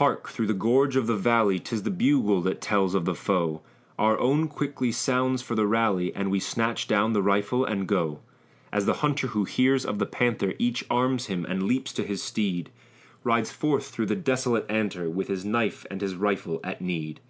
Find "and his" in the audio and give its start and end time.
15.90-16.14